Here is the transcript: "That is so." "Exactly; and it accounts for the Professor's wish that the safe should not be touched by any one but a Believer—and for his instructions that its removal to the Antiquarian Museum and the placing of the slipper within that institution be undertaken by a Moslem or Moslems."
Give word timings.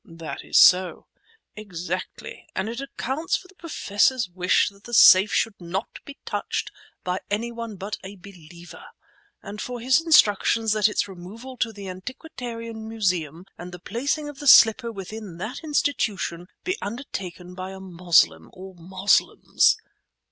"That 0.03 0.43
is 0.43 0.57
so." 0.57 1.05
"Exactly; 1.55 2.47
and 2.55 2.67
it 2.67 2.81
accounts 2.81 3.37
for 3.37 3.47
the 3.47 3.53
Professor's 3.53 4.27
wish 4.33 4.69
that 4.69 4.85
the 4.85 4.95
safe 4.95 5.31
should 5.31 5.53
not 5.61 5.99
be 6.05 6.17
touched 6.25 6.71
by 7.03 7.19
any 7.29 7.51
one 7.51 7.75
but 7.75 7.99
a 8.03 8.15
Believer—and 8.15 9.61
for 9.61 9.79
his 9.79 10.01
instructions 10.01 10.71
that 10.71 10.89
its 10.89 11.07
removal 11.07 11.55
to 11.57 11.71
the 11.71 11.87
Antiquarian 11.87 12.89
Museum 12.89 13.45
and 13.59 13.71
the 13.71 13.77
placing 13.77 14.27
of 14.27 14.39
the 14.39 14.47
slipper 14.47 14.91
within 14.91 15.37
that 15.37 15.63
institution 15.63 16.47
be 16.63 16.79
undertaken 16.81 17.53
by 17.53 17.69
a 17.69 17.79
Moslem 17.79 18.49
or 18.53 18.73
Moslems." 18.73 19.77